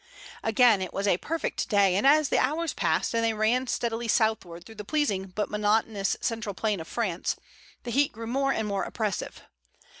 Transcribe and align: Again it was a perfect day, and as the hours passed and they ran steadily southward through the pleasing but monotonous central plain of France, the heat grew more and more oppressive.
Again 0.41 0.81
it 0.81 0.95
was 0.95 1.07
a 1.07 1.19
perfect 1.19 1.69
day, 1.69 1.95
and 1.95 2.07
as 2.07 2.29
the 2.29 2.39
hours 2.39 2.73
passed 2.73 3.13
and 3.13 3.23
they 3.23 3.35
ran 3.35 3.67
steadily 3.67 4.07
southward 4.07 4.65
through 4.65 4.73
the 4.73 4.83
pleasing 4.83 5.25
but 5.27 5.47
monotonous 5.47 6.17
central 6.21 6.55
plain 6.55 6.79
of 6.79 6.87
France, 6.87 7.35
the 7.83 7.91
heat 7.91 8.11
grew 8.11 8.25
more 8.25 8.51
and 8.51 8.67
more 8.67 8.81
oppressive. 8.83 9.43